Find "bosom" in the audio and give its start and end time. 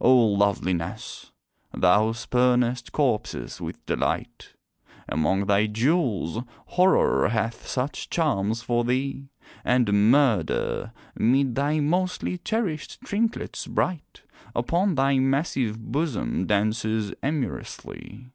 15.80-16.48